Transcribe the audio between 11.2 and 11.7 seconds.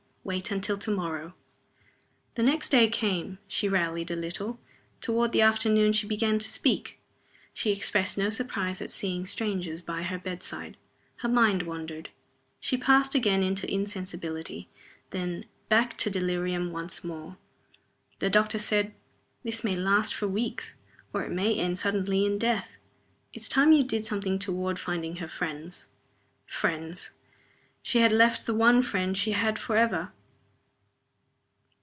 mind